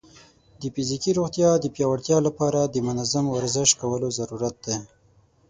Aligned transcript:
د 0.61 0.63
فزیکي 0.73 1.11
روغتیا 1.19 1.49
د 1.59 1.65
پیاوړتیا 1.75 2.17
لپاره 2.27 2.59
د 2.63 2.75
منظم 2.87 3.25
ورزش 3.35 3.69
کولو 3.81 4.07
ضرورت 4.17 4.55
دی. 4.65 4.77